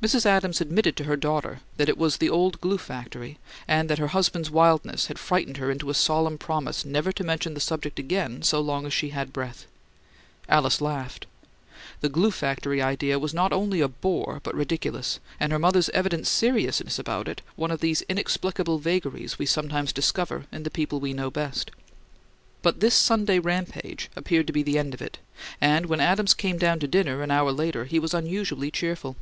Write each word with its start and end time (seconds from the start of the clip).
Mrs. 0.00 0.24
Adams 0.24 0.62
admitted 0.62 0.96
to 0.96 1.04
her 1.04 1.16
daughter 1.16 1.60
that 1.76 1.90
it 1.90 1.98
was 1.98 2.16
"the 2.16 2.30
old 2.30 2.58
glue 2.62 2.78
factory" 2.78 3.36
and 3.68 3.90
that 3.90 3.98
her 3.98 4.06
husband's 4.06 4.50
wildness 4.50 5.08
had 5.08 5.18
frightened 5.18 5.58
her 5.58 5.70
into 5.70 5.90
a 5.90 5.94
"solemn 5.94 6.38
promise" 6.38 6.86
never 6.86 7.12
to 7.12 7.22
mention 7.22 7.52
the 7.52 7.60
subject 7.60 7.98
again 7.98 8.40
so 8.42 8.62
long 8.62 8.86
as 8.86 8.94
she 8.94 9.10
had 9.10 9.30
breath. 9.30 9.66
Alice 10.48 10.80
laughed. 10.80 11.26
The 12.00 12.08
"glue 12.08 12.30
factory" 12.30 12.80
idea 12.80 13.18
was 13.18 13.34
not 13.34 13.52
only 13.52 13.82
a 13.82 13.88
bore, 13.88 14.40
but 14.42 14.54
ridiculous, 14.54 15.20
and 15.38 15.52
her 15.52 15.58
mother's 15.58 15.90
evident 15.90 16.26
seriousness 16.26 16.98
about 16.98 17.28
it 17.28 17.42
one 17.54 17.70
of 17.70 17.80
those 17.80 18.00
inexplicable 18.08 18.78
vagaries 18.78 19.38
we 19.38 19.44
sometimes 19.44 19.92
discover 19.92 20.46
in 20.50 20.62
the 20.62 20.70
people 20.70 20.98
we 20.98 21.12
know 21.12 21.30
best. 21.30 21.70
But 22.62 22.80
this 22.80 22.94
Sunday 22.94 23.38
rampage 23.38 24.10
appeared 24.16 24.46
to 24.46 24.52
be 24.54 24.62
the 24.62 24.78
end 24.78 24.94
of 24.94 25.02
it, 25.02 25.18
and 25.60 25.84
when 25.84 26.00
Adams 26.00 26.32
came 26.32 26.56
down 26.56 26.78
to 26.80 26.88
dinner, 26.88 27.22
an 27.22 27.30
hour 27.30 27.52
later, 27.52 27.84
he 27.84 27.98
was 27.98 28.14
unusually 28.14 28.70
cheerful. 28.70 29.16